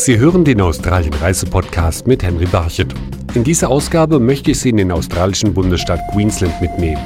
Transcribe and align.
Sie 0.00 0.18
hören 0.18 0.46
den 0.46 0.62
Australien-Reise-Podcast 0.62 2.06
mit 2.06 2.22
Henry 2.22 2.46
Barchet. 2.46 2.94
In 3.34 3.44
dieser 3.44 3.68
Ausgabe 3.68 4.18
möchte 4.18 4.52
ich 4.52 4.60
Sie 4.60 4.70
in 4.70 4.78
den 4.78 4.90
australischen 4.90 5.52
Bundesstaat 5.52 6.00
Queensland 6.10 6.58
mitnehmen. 6.58 7.02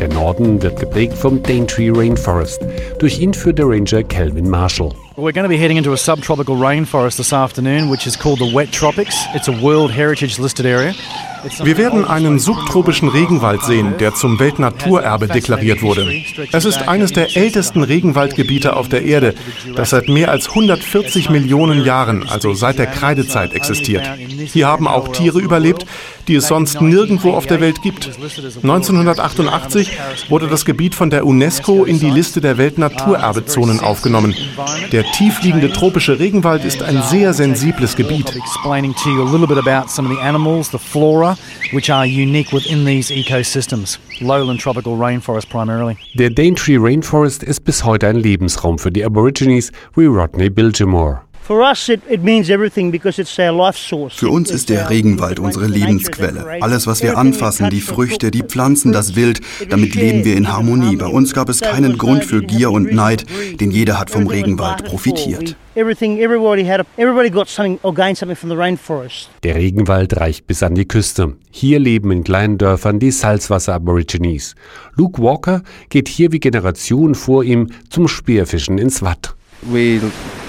Der 0.00 0.08
Norden 0.08 0.62
wird 0.62 0.80
geprägt 0.80 1.12
vom 1.12 1.42
Daintree 1.42 1.90
Rainforest. 1.90 2.62
Durch 2.98 3.20
ihn 3.20 3.34
führt 3.34 3.58
der 3.58 3.66
Ranger 3.66 4.02
Calvin 4.02 4.48
Marshall. 4.48 4.94
We're 5.16 5.34
going 5.34 5.44
to 5.44 5.48
be 5.48 5.58
heading 5.58 5.76
into 5.76 5.92
a 5.92 5.96
subtropical 5.98 6.56
rainforest 6.56 7.18
this 7.18 7.34
afternoon, 7.34 7.90
which 7.90 8.06
is 8.06 8.18
called 8.18 8.38
the 8.38 8.50
Wet 8.50 8.72
Tropics. 8.72 9.26
It's 9.34 9.48
a 9.48 9.62
World 9.62 9.90
Heritage 9.90 10.38
listed 10.38 10.64
area. 10.64 10.94
Wir 11.62 11.76
werden 11.76 12.04
einen 12.04 12.38
subtropischen 12.38 13.08
Regenwald 13.08 13.62
sehen, 13.62 13.94
der 13.98 14.14
zum 14.14 14.38
Weltnaturerbe 14.38 15.28
deklariert 15.28 15.82
wurde. 15.82 16.12
Es 16.52 16.64
ist 16.64 16.88
eines 16.88 17.12
der 17.12 17.36
ältesten 17.36 17.82
Regenwaldgebiete 17.82 18.76
auf 18.76 18.88
der 18.88 19.04
Erde, 19.04 19.34
das 19.74 19.90
seit 19.90 20.08
mehr 20.08 20.30
als 20.30 20.48
140 20.48 21.30
Millionen 21.30 21.84
Jahren, 21.84 22.28
also 22.28 22.54
seit 22.54 22.78
der 22.78 22.86
Kreidezeit, 22.86 23.54
existiert. 23.54 24.08
Hier 24.16 24.66
haben 24.66 24.86
auch 24.86 25.08
Tiere 25.08 25.40
überlebt, 25.40 25.86
die 26.28 26.36
es 26.36 26.48
sonst 26.48 26.80
nirgendwo 26.80 27.32
auf 27.32 27.46
der 27.46 27.60
Welt 27.60 27.82
gibt. 27.82 28.10
1988 28.62 29.98
wurde 30.28 30.46
das 30.46 30.64
Gebiet 30.64 30.94
von 30.94 31.10
der 31.10 31.26
UNESCO 31.26 31.84
in 31.84 31.98
die 31.98 32.10
Liste 32.10 32.40
der 32.40 32.58
Weltnaturerbezonen 32.58 33.80
aufgenommen. 33.80 34.34
Der 34.92 35.04
tiefliegende 35.12 35.72
tropische 35.72 36.18
Regenwald 36.18 36.64
ist 36.64 36.82
ein 36.82 37.02
sehr 37.02 37.34
sensibles 37.34 37.96
Gebiet 37.96 38.32
which 41.72 41.90
are 41.90 42.06
unique 42.06 42.52
within 42.52 42.84
these 42.84 43.10
ecosystems. 43.10 43.98
Lowland 44.20 44.60
tropical 44.60 44.96
rainforest 44.96 45.48
primarily. 45.48 45.96
Der 46.14 46.30
Daintree 46.30 46.76
Rainforest 46.78 47.42
ist 47.42 47.64
bis 47.64 47.84
heute 47.84 48.08
ein 48.08 48.16
Lebensraum 48.16 48.78
für 48.78 48.90
die 48.90 49.04
Aborigines 49.04 49.72
wie 49.94 50.06
Rodney 50.06 50.50
Bilgemore. 50.50 51.22
Für 51.44 51.54
uns 54.28 54.50
ist 54.52 54.68
der 54.68 54.90
Regenwald 54.90 55.40
unsere 55.40 55.66
Lebensquelle. 55.66 56.46
Alles, 56.60 56.86
was 56.86 57.02
wir 57.02 57.18
anfassen, 57.18 57.68
die 57.68 57.80
Früchte, 57.80 58.30
die 58.30 58.42
Pflanzen, 58.42 58.92
das 58.92 59.16
Wild, 59.16 59.40
damit 59.68 59.96
leben 59.96 60.24
wir 60.24 60.36
in 60.36 60.52
Harmonie. 60.52 60.94
Bei 60.96 61.06
uns 61.06 61.34
gab 61.34 61.48
es 61.48 61.60
keinen 61.60 61.98
Grund 61.98 62.24
für 62.24 62.42
Gier 62.42 62.70
und 62.70 62.92
Neid, 62.92 63.26
denn 63.60 63.72
jeder 63.72 63.98
hat 63.98 64.10
vom 64.10 64.28
Regenwald 64.28 64.84
profitiert. 64.84 65.56
Der 69.42 69.54
Regenwald 69.56 70.16
reicht 70.16 70.46
bis 70.46 70.62
an 70.62 70.74
die 70.76 70.86
Küste. 70.86 71.34
Hier 71.50 71.80
leben 71.80 72.12
in 72.12 72.22
kleinen 72.22 72.58
Dörfern 72.58 73.00
die 73.00 73.10
Salzwasser-Aborigines. 73.10 74.54
Luke 74.94 75.20
Walker 75.20 75.62
geht 75.88 76.06
hier 76.08 76.30
wie 76.30 76.40
Generationen 76.40 77.16
vor 77.16 77.42
ihm 77.42 77.68
zum 77.90 78.06
Speerfischen 78.06 78.78
ins 78.78 79.02
Watt. 79.02 79.34
We 79.70 80.00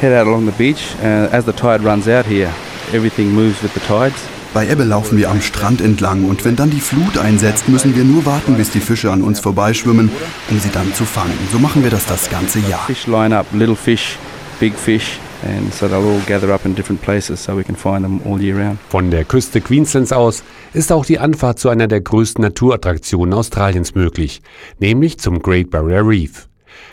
head 0.01 0.11
out 0.11 0.27
along 0.27 0.45
the 0.45 0.51
beach. 0.57 0.95
Uh, 0.99 1.29
as 1.31 1.45
the 1.45 1.53
tide 1.53 1.83
runs 1.83 2.07
out 2.07 2.25
here, 2.25 2.51
everything 2.93 3.31
moves 3.31 3.61
with 3.61 3.73
the 3.73 3.79
tides. 3.81 4.15
Bei 4.53 4.67
Ebbe 4.67 4.83
laufen 4.83 5.17
wir 5.17 5.31
am 5.31 5.41
Strand 5.41 5.81
entlang 5.81 6.25
und 6.25 6.45
wenn 6.45 6.55
dann 6.55 6.69
die 6.69 6.79
Flut 6.79 7.17
einsetzt, 7.17 7.69
müssen 7.69 7.95
wir 7.95 8.03
nur 8.03 8.25
warten, 8.25 8.55
bis 8.55 8.69
die 8.69 8.79
Fische 8.79 9.11
an 9.11 9.23
uns 9.23 9.39
vorbeischwimmen, 9.39 10.11
um 10.49 10.59
sie 10.59 10.69
dann 10.69 10.93
zu 10.93 11.05
fangen. 11.05 11.37
So 11.51 11.57
machen 11.57 11.83
wir 11.83 11.89
das 11.89 12.05
das 12.05 12.29
ganze 12.29 12.59
Jahr. 12.59 12.85
Fish 12.85 13.07
line 13.07 13.35
up, 13.35 13.47
little 13.51 13.75
fish, 13.75 14.17
big 14.59 14.75
fish. 14.75 15.19
And 15.43 15.73
so 15.73 15.87
they'll 15.87 16.07
all 16.07 16.21
gather 16.27 16.53
up 16.53 16.65
in 16.65 16.75
different 16.75 17.01
places 17.01 17.43
so 17.43 17.57
we 17.57 17.63
can 17.63 17.75
find 17.75 18.03
them 18.03 18.21
all 18.25 18.39
year 18.39 18.57
round. 18.57 18.77
Von 18.89 19.11
der 19.11 19.25
Küste 19.25 19.59
Queenslands 19.59 20.11
aus 20.11 20.43
ist 20.73 20.91
auch 20.91 21.05
die 21.05 21.19
Anfahrt 21.19 21.59
zu 21.59 21.69
einer 21.69 21.87
der 21.87 22.01
größten 22.01 22.43
Naturattraktionen 22.43 23.33
Australiens 23.33 23.95
möglich, 23.95 24.41
nämlich 24.79 25.19
zum 25.19 25.41
Great 25.41 25.69
Barrier 25.69 26.07
Reef. 26.07 26.47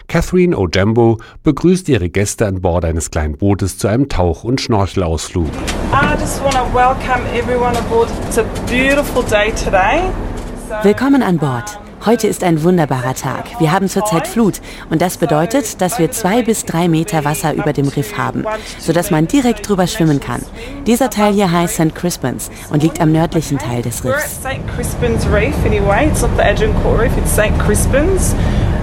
Catherine 0.09 0.57
Ojambo 0.57 1.19
begrüßt 1.43 1.89
ihre 1.89 2.09
Gäste 2.09 2.47
an 2.47 2.61
Bord 2.61 2.85
eines 2.85 3.11
kleinen 3.11 3.37
Bootes 3.37 3.79
zu 3.79 3.89
einem 3.89 4.09
Tauch- 4.09 4.45
und 4.45 4.61
Schnorchelausflug. 4.61 5.51
Willkommen 10.83 11.23
an 11.23 11.39
Bord. 11.39 11.79
Heute 12.07 12.29
ist 12.29 12.45
ein 12.45 12.63
wunderbarer 12.63 13.15
Tag. 13.15 13.61
Wir 13.61 13.73
haben 13.73 13.87
zurzeit 13.87 14.27
Flut 14.27 14.63
und 14.89 15.03
das 15.03 15.19
bedeutet, 15.19 15.83
dass 15.83 15.99
wir 15.99 16.11
zwei 16.11 16.43
bis 16.43 16.65
drei 16.65 16.89
Meter 16.89 17.27
Wasser 17.27 17.53
über 17.53 17.75
dem 17.75 17.89
Riff 17.89 18.17
haben, 18.17 18.45
sodass 18.79 19.11
man 19.11 19.27
direkt 19.27 19.69
drüber 19.69 19.87
schwimmen 19.87 20.19
kann. 20.19 20.41
Dieser 20.87 21.11
Teil 21.11 21.35
hier 21.35 21.53
heißt 21.53 21.75
St. 21.75 21.95
Crispins 21.95 22.51
und 22.71 22.83
liegt 22.83 23.03
am 23.03 23.13
nördlichen 23.13 23.59
Teil 23.59 23.83
des 23.83 24.03
Riffs. 24.03 24.41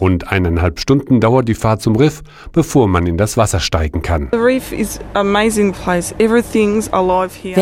Rund 0.00 0.30
eineinhalb 0.30 0.80
Stunden 0.80 1.20
dauert 1.20 1.48
die 1.48 1.54
Fahrt 1.54 1.82
zum 1.82 1.96
Riff, 1.96 2.22
bevor 2.52 2.88
man 2.88 3.06
in 3.06 3.16
das 3.16 3.36
Wasser 3.36 3.60
steigen 3.60 4.02
kann. 4.02 4.28
Wer 4.30 4.86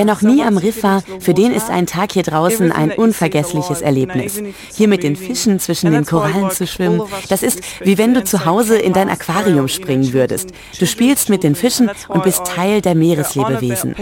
noch 0.05 0.23
nie 0.23 0.43
am 0.43 0.59
Riff 0.59 0.83
war, 0.83 1.03
für 1.21 1.35
den 1.35 1.53
ist 1.53 1.71
ein 1.71 1.87
Tag 1.87 2.13
hier 2.13 2.23
draußen 2.23 2.73
ein 2.73 2.93
unvergessliches 2.93 3.81
Erlebnis. 3.81 4.43
Hier 4.73 4.89
mit 4.89 5.03
den 5.03 5.17
Fischen 5.17 5.59
zwischen 5.59 5.93
den 5.93 6.05
Korallen 6.05 6.51
zu 6.51 6.67
schwimmen, 6.67 7.03
das 7.29 7.43
ist 7.43 7.63
wie 7.81 7.99
wenn 7.99 8.15
du 8.15 8.25
zu 8.25 8.45
Hause 8.45 8.77
in 8.77 8.93
dein 8.93 9.09
Aquarium 9.09 9.69
springen 9.69 10.13
würdest. 10.13 10.51
Du 10.79 10.87
spielst 10.87 11.31
mit 11.31 11.43
den 11.43 11.55
Fischen 11.55 11.91
und 12.09 12.23
bist 12.23 12.45
Teil 12.45 12.81
der 12.81 12.95
Meereslebewesen. 12.95 13.95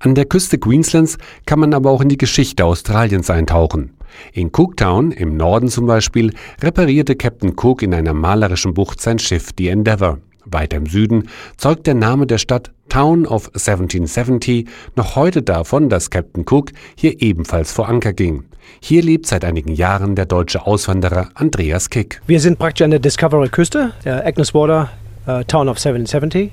An 0.00 0.14
der 0.14 0.24
Küste 0.26 0.58
Queenslands 0.58 1.18
kann 1.46 1.58
man 1.58 1.74
aber 1.74 1.90
auch 1.90 2.00
in 2.00 2.08
die 2.08 2.18
Geschichte 2.18 2.64
Australiens 2.64 3.30
eintauchen. 3.30 3.90
In 4.32 4.50
Cooktown 4.52 5.10
im 5.12 5.36
Norden 5.36 5.68
zum 5.68 5.86
Beispiel 5.86 6.32
reparierte 6.62 7.16
Captain 7.16 7.54
Cook 7.56 7.82
in 7.82 7.94
einer 7.94 8.14
malerischen 8.14 8.74
Bucht 8.74 9.00
sein 9.00 9.18
Schiff, 9.18 9.52
die 9.52 9.68
Endeavour. 9.68 10.18
Weiter 10.44 10.76
im 10.76 10.86
Süden 10.86 11.28
zeugt 11.56 11.86
der 11.86 11.94
Name 11.94 12.26
der 12.26 12.38
Stadt 12.38 12.70
Town 12.88 13.26
of 13.26 13.48
1770 13.48 14.68
noch 14.94 15.16
heute 15.16 15.42
davon, 15.42 15.88
dass 15.88 16.10
Captain 16.10 16.44
Cook 16.48 16.70
hier 16.96 17.20
ebenfalls 17.22 17.72
vor 17.72 17.88
Anker 17.88 18.12
ging. 18.12 18.44
Hier 18.80 19.02
lebt 19.02 19.26
seit 19.26 19.44
einigen 19.44 19.74
Jahren 19.74 20.14
der 20.14 20.26
deutsche 20.26 20.66
Auswanderer 20.66 21.28
Andreas 21.34 21.90
Kick. 21.90 22.20
Wir 22.26 22.40
sind 22.40 22.58
praktisch 22.58 22.84
an 22.84 22.90
der 22.90 23.00
Discovery-Küste, 23.00 23.92
der 24.04 24.26
Agnes 24.26 24.54
Water 24.54 24.90
uh, 25.26 25.42
Town 25.44 25.68
of 25.68 25.78
1770, 25.78 26.50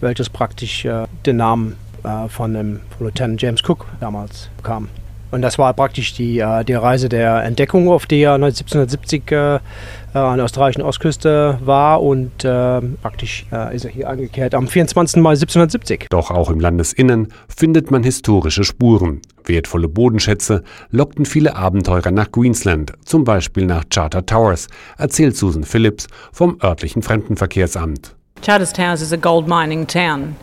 welches 0.00 0.28
praktisch 0.28 0.84
uh, 0.84 1.04
den 1.24 1.36
Namen 1.36 1.76
uh, 2.04 2.28
von 2.28 2.54
dem 2.54 2.80
Lieutenant 2.98 3.40
James 3.40 3.62
Cook 3.62 3.86
damals 4.00 4.50
bekam. 4.56 4.88
Und 5.34 5.42
das 5.42 5.58
war 5.58 5.74
praktisch 5.74 6.14
die, 6.14 6.38
äh, 6.38 6.64
die 6.64 6.74
Reise 6.74 7.08
der 7.08 7.42
Entdeckung, 7.42 7.88
auf 7.88 8.06
die 8.06 8.20
er 8.20 8.34
1770 8.34 9.32
äh, 9.32 9.58
an 10.12 10.36
der 10.36 10.44
australischen 10.44 10.80
Ostküste 10.80 11.58
war 11.60 12.00
und 12.04 12.44
äh, 12.44 12.80
praktisch 13.02 13.44
äh, 13.50 13.74
ist 13.74 13.84
er 13.84 13.90
hier 13.90 14.08
angekehrt 14.08 14.54
am 14.54 14.68
24. 14.68 15.20
Mai 15.20 15.30
1770. 15.30 16.06
Doch 16.10 16.30
auch 16.30 16.50
im 16.50 16.60
Landesinnen 16.60 17.32
findet 17.48 17.90
man 17.90 18.04
historische 18.04 18.62
Spuren. 18.62 19.22
Wertvolle 19.44 19.88
Bodenschätze 19.88 20.62
lockten 20.90 21.26
viele 21.26 21.56
Abenteurer 21.56 22.12
nach 22.12 22.30
Queensland, 22.30 22.92
zum 23.04 23.24
Beispiel 23.24 23.66
nach 23.66 23.82
Charter 23.90 24.24
Towers, 24.24 24.68
erzählt 24.98 25.36
Susan 25.36 25.64
Phillips 25.64 26.06
vom 26.30 26.58
örtlichen 26.62 27.02
Fremdenverkehrsamt. 27.02 28.14
Charters 28.40 28.72
Towers 28.72 29.02
is 29.02 29.12
a 29.12 29.16
gold 29.16 29.48
mining 29.48 29.84
town. 29.84 30.36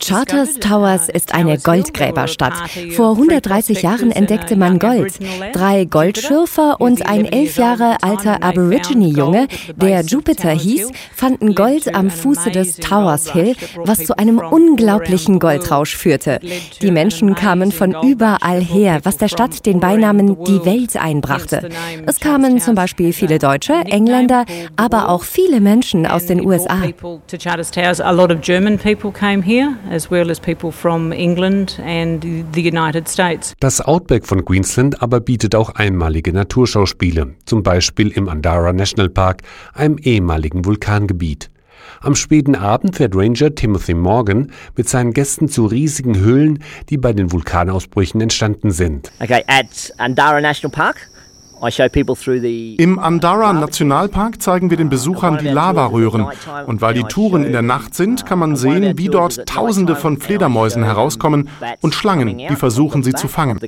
Charters 0.00 0.54
Towers 0.60 1.08
ist 1.08 1.32
eine 1.32 1.58
Goldgräberstadt. 1.58 2.54
Vor 2.96 3.12
130 3.12 3.82
Jahren 3.82 4.10
entdeckte 4.10 4.56
man 4.56 4.78
Gold. 4.78 5.14
Drei 5.52 5.84
Goldschürfer 5.84 6.80
und 6.80 7.06
ein 7.06 7.24
elf 7.24 7.56
Jahre 7.56 7.96
alter 8.02 8.42
Aborigine-Junge, 8.42 9.46
der 9.76 10.02
Jupiter 10.02 10.50
hieß, 10.50 10.90
fanden 11.14 11.54
Gold 11.54 11.94
am 11.94 12.10
Fuße 12.10 12.50
des 12.50 12.76
Towers 12.76 13.32
Hill, 13.32 13.54
was 13.76 14.04
zu 14.04 14.18
einem 14.18 14.38
unglaublichen 14.38 15.38
Goldrausch 15.38 15.96
führte. 15.96 16.40
Die 16.82 16.90
Menschen 16.90 17.34
kamen 17.34 17.72
von 17.72 17.94
überall 18.02 18.60
her, 18.60 19.00
was 19.04 19.16
der 19.16 19.28
Stadt 19.28 19.64
den 19.66 19.80
Beinamen 19.80 20.42
die 20.44 20.64
Welt 20.64 20.96
einbrachte. 20.96 21.68
Es 22.06 22.20
kamen 22.20 22.60
zum 22.60 22.74
Beispiel 22.74 23.12
viele 23.12 23.38
Deutsche, 23.38 23.74
Engländer, 23.86 24.44
aber 24.76 25.08
auch 25.08 25.22
viele 25.22 25.60
Menschen 25.60 26.06
aus 26.06 26.26
den 26.26 26.44
USA 26.44 26.80
to 27.28 27.36
Charters 27.36 27.70
Towers. 27.70 28.00
A 28.00 28.12
lot 28.12 28.30
of 28.30 28.40
German 28.40 28.78
people 28.78 29.12
came 29.12 29.42
here, 29.42 29.76
as 29.90 30.10
well 30.10 30.30
as 30.30 30.40
people 30.40 30.70
from 30.70 31.12
England 31.12 31.78
and 31.84 32.22
the 32.52 32.62
United 32.62 33.08
States. 33.08 33.54
Das 33.60 33.80
Outback 33.80 34.26
von 34.26 34.44
Queensland 34.44 35.02
aber 35.02 35.20
bietet 35.20 35.54
auch 35.54 35.70
einmalige 35.70 36.32
Naturschauspiele, 36.32 37.34
zum 37.44 37.62
Beispiel 37.62 38.08
im 38.08 38.28
Andara 38.28 38.72
National 38.72 39.08
Park, 39.08 39.42
einem 39.74 39.98
ehemaligen 39.98 40.64
Vulkangebiet. 40.64 41.50
Am 42.02 42.14
späten 42.14 42.54
Abend 42.54 42.96
fährt 42.96 43.14
Ranger 43.14 43.54
Timothy 43.54 43.92
Morgan 43.92 44.52
mit 44.74 44.88
seinen 44.88 45.12
Gästen 45.12 45.48
zu 45.48 45.66
riesigen 45.66 46.18
Höhlen, 46.18 46.62
die 46.88 46.96
bei 46.96 47.12
den 47.12 47.30
Vulkanausbrüchen 47.30 48.20
entstanden 48.22 48.70
sind. 48.70 49.12
Okay, 49.20 49.44
at 49.46 49.92
Andara 49.98 50.40
National 50.40 50.72
Park 50.72 51.09
im 52.78 52.98
Andara 52.98 53.52
Nationalpark 53.52 54.40
zeigen 54.40 54.70
wir 54.70 54.76
den 54.76 54.88
Besuchern 54.88 55.38
die 55.38 55.48
Lavaröhren. 55.48 56.26
Und 56.66 56.80
weil 56.80 56.94
die 56.94 57.04
Touren 57.04 57.44
in 57.44 57.52
der 57.52 57.62
Nacht 57.62 57.94
sind, 57.94 58.26
kann 58.26 58.38
man 58.38 58.56
sehen, 58.56 58.96
wie 58.96 59.08
dort 59.08 59.46
Tausende 59.46 59.96
von 59.96 60.18
Fledermäusen 60.18 60.82
herauskommen 60.84 61.48
und 61.80 61.94
Schlangen, 61.94 62.38
die 62.38 62.56
versuchen, 62.56 63.02
sie 63.02 63.12
zu 63.12 63.28
fangen. 63.28 63.58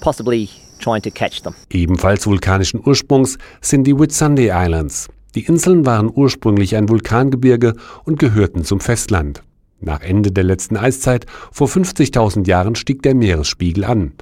possibly 0.00 0.48
trying 0.78 1.02
to 1.02 1.10
catch 1.10 1.42
them. 1.42 1.54
Ebenfalls 1.70 2.26
vulkanischen 2.26 2.80
Ursprungs 2.84 3.38
sind 3.60 3.84
die 3.84 3.98
Whitsunday 3.98 4.50
Islands. 4.52 5.08
Die 5.34 5.44
Inseln 5.44 5.84
waren 5.84 6.10
ursprünglich 6.12 6.76
ein 6.76 6.88
Vulkangebirge 6.88 7.74
und 8.04 8.18
gehörten 8.18 8.64
zum 8.64 8.80
Festland. 8.80 9.42
Nach 9.80 10.00
Ende 10.00 10.32
der 10.32 10.44
letzten 10.44 10.76
Eiszeit 10.76 11.26
vor 11.52 11.68
50.000 11.68 12.48
Jahren 12.48 12.74
stieg 12.74 13.02
der 13.02 13.14
Meeresspiegel 13.14 13.84
an. 13.84 14.12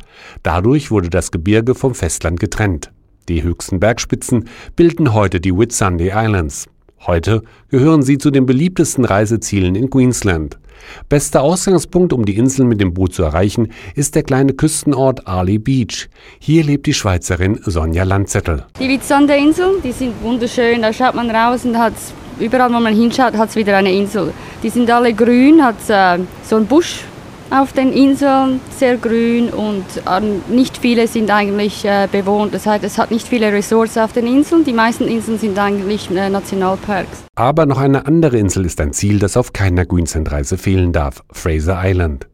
Dadurch 0.43 0.91
wurde 0.91 1.09
das 1.09 1.31
Gebirge 1.31 1.75
vom 1.75 1.95
Festland 1.95 2.41
getrennt. 2.41 2.93
Die 3.29 3.43
höchsten 3.43 3.81
Bergspitzen 3.81 4.49
bilden 4.77 5.15
heute 5.15 5.41
die 5.41 5.57
Whitsunday 5.57 6.13
Islands. 6.15 6.67
Heute 7.07 7.43
gehören 7.69 8.03
sie 8.03 8.19
zu 8.19 8.31
den 8.31 8.47
beliebtesten 8.47 9.05
Reisezielen 9.05 9.75
in 9.75 9.91
Queensland. 9.91 10.59
Bester 11.09 11.43
Ausgangspunkt, 11.43 12.13
um 12.13 12.25
die 12.25 12.37
Insel 12.37 12.65
mit 12.67 12.81
dem 12.81 12.95
Boot 12.95 13.15
zu 13.15 13.23
erreichen, 13.23 13.69
ist 13.95 14.15
der 14.15 14.23
kleine 14.23 14.53
Küstenort 14.53 15.27
Arley 15.27 15.59
Beach. 15.59 16.09
Hier 16.39 16.65
lebt 16.65 16.87
die 16.87 16.95
Schweizerin 16.95 17.61
Sonja 17.65 18.05
Landzettel. 18.05 18.67
Die 18.79 18.89
Whitsunday-Inseln, 18.89 19.83
die 19.83 19.93
sind 19.93 20.21
wunderschön. 20.23 20.83
Da 20.83 20.93
schaut 20.93 21.15
man 21.15 21.31
raus 21.31 21.65
und 21.65 21.79
hat 21.79 21.95
überall, 22.39 22.71
wo 22.73 22.81
man 22.81 22.95
hinschaut, 22.95 23.35
hat 23.37 23.51
es 23.51 23.57
wieder 23.57 23.77
eine 23.77 23.93
Insel. 23.93 24.33
Die 24.63 24.71
sind 24.71 24.91
alle 24.91 25.13
grün, 25.13 25.65
hat 25.65 25.77
äh, 25.89 26.19
so 26.43 26.57
ein 26.57 26.67
Busch 26.67 27.05
auf 27.51 27.73
den 27.73 27.93
Inseln, 27.93 28.61
sehr 28.77 28.97
grün 28.97 29.51
und 29.51 29.85
äh, 30.07 30.21
nicht 30.53 30.79
viele 30.79 31.07
sind 31.07 31.31
eigentlich 31.31 31.85
äh, 31.85 32.09
bewohnt. 32.11 32.55
Das 32.55 32.67
heißt, 32.67 32.85
es 32.85 32.99
hat 32.99 33.11
nicht 33.11 33.27
viele 33.27 33.53
Resorts 33.53 33.97
auf 33.97 34.13
den 34.13 34.27
Inseln. 34.27 34.65
Die 34.65 34.73
meisten 34.73 35.07
Inseln 35.07 35.39
sind 35.39 35.59
eigentlich 35.59 36.11
äh, 36.11 36.29
Nationalparks. 36.29 37.25
Aber 37.37 37.67
noch 37.67 37.79
eine 37.79 38.07
andere 38.07 38.39
Insel 38.39 38.65
ist 38.65 38.81
ein 38.81 38.93
Ziel, 38.93 39.19
das 39.19 39.37
auf 39.37 39.53
keiner 39.53 39.85
Queensland-Reise 39.85 40.59
fehlen 40.59 40.93
darf, 40.93 41.23
Fraser 41.31 41.81
Island. 41.85 42.27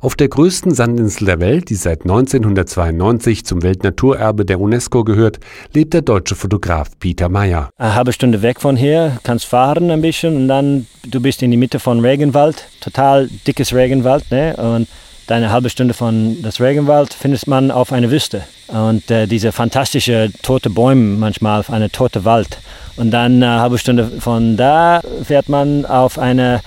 Auf 0.00 0.14
der 0.16 0.28
größten 0.28 0.74
Sandinsel 0.74 1.26
der 1.26 1.40
Welt, 1.40 1.70
die 1.70 1.74
seit 1.74 2.02
1992 2.02 3.44
zum 3.44 3.62
Weltnaturerbe 3.62 4.44
der 4.44 4.60
UNESCO 4.60 5.04
gehört, 5.04 5.40
lebt 5.72 5.94
der 5.94 6.02
deutsche 6.02 6.34
Fotograf 6.34 6.90
Peter 6.98 7.28
Meyer. 7.28 7.70
Eine 7.76 7.94
halbe 7.94 8.12
Stunde 8.12 8.42
weg 8.42 8.60
von 8.60 8.76
hier, 8.76 9.18
kannst 9.22 9.46
fahren 9.46 9.90
ein 9.90 10.02
bisschen 10.02 10.36
und 10.36 10.48
dann 10.48 10.86
du 11.06 11.20
bist 11.20 11.42
in 11.42 11.50
die 11.50 11.56
Mitte 11.56 11.80
von 11.80 12.00
Regenwald, 12.00 12.66
total 12.80 13.28
dickes 13.46 13.74
Regenwald, 13.74 14.30
ne? 14.30 14.56
Und 14.56 14.88
eine 15.28 15.50
halbe 15.50 15.70
Stunde 15.70 15.94
von 15.94 16.42
das 16.42 16.60
Regenwald 16.60 17.14
findet 17.14 17.46
man 17.46 17.70
auf 17.70 17.92
einer 17.92 18.10
Wüste 18.10 18.42
und 18.68 19.10
äh, 19.10 19.26
diese 19.26 19.52
fantastische 19.52 20.30
tote 20.42 20.68
Bäume 20.70 21.18
manchmal 21.18 21.60
auf 21.60 21.70
eine 21.70 21.90
tote 21.90 22.24
Wald 22.24 22.58
und 22.96 23.10
dann 23.10 23.42
eine 23.42 23.60
halbe 23.60 23.78
Stunde 23.78 24.10
von 24.20 24.56
da 24.56 25.00
fährt 25.22 25.48
man 25.48 25.86
auf 25.86 26.18
eine 26.18 26.60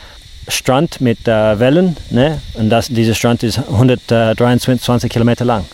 Strand 0.47 1.01
mit 1.01 1.27
äh, 1.27 1.59
Wellen. 1.59 1.97
Ne? 2.09 2.41
Und 2.53 2.69
das, 2.69 2.88
dieser 2.88 3.13
Strand 3.13 3.44
ist 3.44 3.57
123 3.57 5.11
Kilometer 5.11 5.45
lang. 5.45 5.65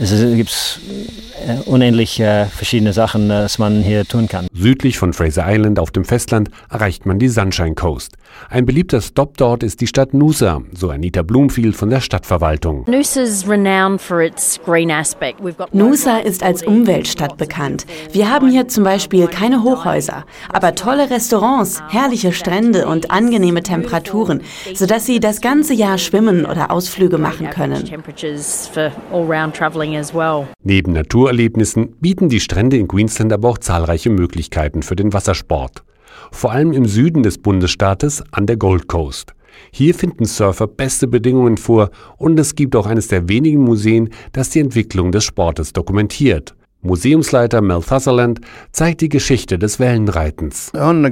Es 0.00 0.10
gibt 0.10 0.80
äh, 1.46 1.68
unendlich 1.68 2.20
äh, 2.20 2.46
verschiedene 2.46 2.92
Sachen, 2.92 3.30
äh, 3.30 3.44
was 3.44 3.58
man 3.58 3.82
hier 3.82 4.04
tun 4.04 4.28
kann. 4.28 4.46
Südlich 4.52 4.98
von 4.98 5.12
Fraser 5.12 5.44
Island 5.48 5.78
auf 5.78 5.90
dem 5.90 6.04
Festland 6.04 6.50
erreicht 6.70 7.06
man 7.06 7.18
die 7.18 7.28
Sunshine 7.28 7.74
Coast. 7.74 8.16
Ein 8.48 8.66
beliebter 8.66 9.00
Stop 9.00 9.36
dort 9.36 9.62
ist 9.62 9.80
die 9.80 9.86
Stadt 9.86 10.14
Noosa, 10.14 10.60
so 10.72 10.90
Anita 10.90 11.22
Bloomfield 11.22 11.74
von 11.74 11.90
der 11.90 12.00
Stadtverwaltung. 12.00 12.84
Noosa 15.72 16.18
ist 16.18 16.42
als 16.42 16.62
Umweltstadt 16.62 17.36
bekannt. 17.36 17.86
Wir 18.12 18.30
haben 18.30 18.50
hier 18.50 18.68
zum 18.68 18.84
Beispiel 18.84 19.26
keine 19.26 19.62
Hochhäuser, 19.62 20.24
aber 20.52 20.74
tolle 20.74 21.10
Restaurants, 21.10 21.82
herrliche 21.88 22.32
Strände 22.32 22.86
und 22.86 23.10
angenehme 23.10 23.62
Temperaturen, 23.62 24.42
sodass 24.74 25.06
Sie 25.06 25.20
das 25.20 25.40
ganze 25.40 25.74
Jahr 25.74 25.98
schwimmen 25.98 26.46
oder 26.46 26.70
Ausflüge 26.70 27.18
machen 27.18 27.50
können. 27.50 27.84
Neben 30.62 30.92
Naturerlebnissen 30.92 31.92
bieten 32.00 32.28
die 32.28 32.40
Strände 32.40 32.76
in 32.76 32.88
Queensland 32.88 33.32
aber 33.32 33.48
auch 33.48 33.58
zahlreiche 33.58 34.10
Möglichkeiten 34.10 34.82
für 34.82 34.96
den 34.96 35.12
Wassersport. 35.12 35.84
Vor 36.32 36.52
allem 36.52 36.72
im 36.72 36.86
Süden 36.86 37.22
des 37.22 37.38
Bundesstaates 37.38 38.22
an 38.32 38.46
der 38.46 38.56
Gold 38.56 38.88
Coast. 38.88 39.34
Hier 39.72 39.94
finden 39.94 40.24
Surfer 40.24 40.66
beste 40.66 41.08
Bedingungen 41.08 41.56
vor 41.56 41.90
und 42.16 42.38
es 42.38 42.54
gibt 42.54 42.76
auch 42.76 42.86
eines 42.86 43.08
der 43.08 43.28
wenigen 43.28 43.62
Museen, 43.62 44.10
das 44.32 44.50
die 44.50 44.60
Entwicklung 44.60 45.12
des 45.12 45.24
Sportes 45.24 45.72
dokumentiert. 45.72 46.54
Museumsleiter 46.82 47.60
Mel 47.60 47.82
Sutherland 47.82 48.40
zeigt 48.70 49.00
die 49.00 49.08
Geschichte 49.08 49.58
des 49.58 49.80
Wellenreitens. 49.80 50.72
An 50.74 51.02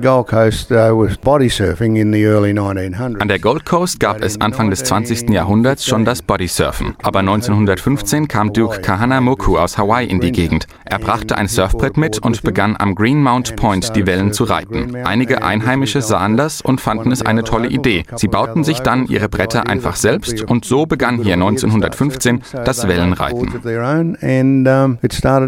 der 3.28 3.38
Gold 3.40 3.64
Coast 3.64 3.98
gab 3.98 4.22
es 4.22 4.40
Anfang 4.40 4.70
des 4.70 4.84
20. 4.84 5.30
Jahrhunderts 5.30 5.84
schon 5.84 6.04
das 6.04 6.22
Bodysurfen. 6.22 6.94
Aber 7.02 7.18
1915 7.18 8.28
kam 8.28 8.52
Duke 8.52 8.80
Kahanamoku 8.80 9.58
aus 9.58 9.76
Hawaii 9.76 10.08
in 10.08 10.20
die 10.20 10.30
Gegend. 10.30 10.68
Er 10.88 11.00
brachte 11.00 11.36
ein 11.36 11.48
Surfbrett 11.48 11.96
mit 11.96 12.20
und 12.20 12.42
begann 12.42 12.76
am 12.78 12.94
Greenmount 12.94 13.56
Point 13.56 13.96
die 13.96 14.06
Wellen 14.06 14.32
zu 14.32 14.44
reiten. 14.44 14.94
Einige 15.04 15.42
Einheimische 15.42 16.00
sahen 16.00 16.36
das 16.36 16.60
und 16.60 16.80
fanden 16.80 17.10
es 17.10 17.22
eine 17.22 17.42
tolle 17.42 17.68
Idee. 17.68 18.04
Sie 18.14 18.28
bauten 18.28 18.62
sich 18.62 18.78
dann 18.80 19.06
ihre 19.08 19.28
Bretter 19.28 19.68
einfach 19.68 19.96
selbst 19.96 20.42
und 20.42 20.64
so 20.64 20.86
begann 20.86 21.20
hier 21.22 21.34
1915 21.34 22.42
das 22.64 22.86
Wellenreiten. 22.86 23.48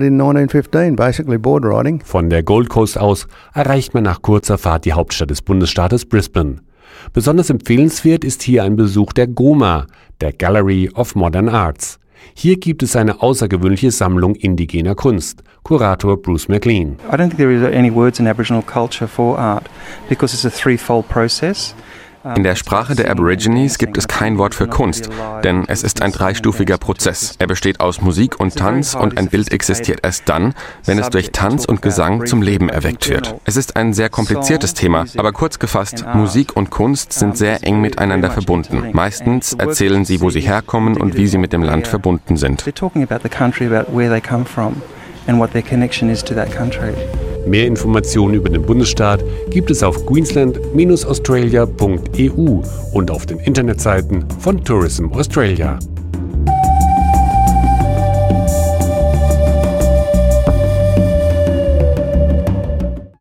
1915, 0.08 0.96
basically 0.96 1.38
board 1.38 1.64
riding. 1.64 2.02
Von 2.04 2.30
der 2.30 2.42
Gold 2.42 2.68
Coast 2.68 2.98
aus 2.98 3.28
erreicht 3.54 3.94
man 3.94 4.02
nach 4.02 4.22
kurzer 4.22 4.58
Fahrt 4.58 4.84
die 4.84 4.92
Hauptstadt 4.92 5.30
des 5.30 5.42
Bundesstaates 5.42 6.04
Brisbane. 6.04 6.62
Besonders 7.12 7.48
empfehlenswert 7.48 8.24
ist 8.24 8.42
hier 8.42 8.64
ein 8.64 8.74
Besuch 8.74 9.12
der 9.12 9.28
GOMA, 9.28 9.86
der 10.20 10.32
Gallery 10.32 10.90
of 10.94 11.14
Modern 11.14 11.48
Arts. 11.48 12.00
Hier 12.34 12.56
gibt 12.56 12.82
es 12.82 12.96
eine 12.96 13.22
außergewöhnliche 13.22 13.90
Sammlung 13.90 14.34
indigener 14.34 14.94
Kunst. 14.94 15.42
Kurator 15.62 16.16
Bruce 16.16 16.48
McLean. 16.48 16.96
I 17.10 17.16
don't 17.16 17.28
think 17.28 17.36
there 17.36 17.52
is 17.52 17.62
any 17.62 17.90
words 17.90 18.20
in 18.20 18.26
Aboriginal 18.26 18.62
culture 18.62 19.08
for 19.08 19.38
art 19.38 19.68
because 20.08 20.34
it's 20.34 20.44
a 20.44 20.50
threefold 20.50 21.08
process. 21.08 21.74
In 22.36 22.42
der 22.42 22.56
Sprache 22.56 22.94
der 22.94 23.10
Aborigines 23.10 23.78
gibt 23.78 23.96
es 23.96 24.08
kein 24.08 24.38
Wort 24.38 24.54
für 24.54 24.66
Kunst, 24.66 25.08
denn 25.44 25.64
es 25.68 25.82
ist 25.82 26.02
ein 26.02 26.12
dreistufiger 26.12 26.76
Prozess. 26.76 27.36
Er 27.38 27.46
besteht 27.46 27.80
aus 27.80 28.00
Musik 28.00 28.40
und 28.40 28.56
Tanz 28.56 28.94
und 28.94 29.16
ein 29.18 29.28
Bild 29.28 29.52
existiert 29.52 30.00
erst 30.02 30.28
dann, 30.28 30.54
wenn 30.84 30.98
es 30.98 31.10
durch 31.10 31.30
Tanz 31.30 31.64
und 31.64 31.80
Gesang 31.80 32.26
zum 32.26 32.42
Leben 32.42 32.68
erweckt 32.68 33.08
wird. 33.08 33.36
Es 33.44 33.56
ist 33.56 33.76
ein 33.76 33.92
sehr 33.92 34.08
kompliziertes 34.08 34.74
Thema, 34.74 35.04
aber 35.16 35.32
kurz 35.32 35.58
gefasst, 35.58 36.04
Musik 36.14 36.56
und 36.56 36.70
Kunst 36.70 37.12
sind 37.12 37.36
sehr 37.36 37.62
eng 37.64 37.80
miteinander 37.80 38.30
verbunden. 38.30 38.90
Meistens 38.92 39.52
erzählen 39.52 40.04
sie, 40.04 40.20
wo 40.20 40.30
sie 40.30 40.40
herkommen 40.40 40.96
und 40.96 41.16
wie 41.16 41.26
sie 41.26 41.38
mit 41.38 41.52
dem 41.52 41.62
Land 41.62 41.86
verbunden 41.86 42.36
sind. 42.36 42.64
Mehr 47.48 47.66
Informationen 47.66 48.34
über 48.34 48.50
den 48.50 48.62
Bundesstaat 48.62 49.24
gibt 49.50 49.70
es 49.70 49.82
auf 49.82 50.04
queensland-australia.eu 50.04 52.62
und 52.92 53.10
auf 53.10 53.24
den 53.24 53.38
Internetseiten 53.38 54.26
von 54.40 54.62
Tourism 54.62 55.06
Australia. 55.12 55.78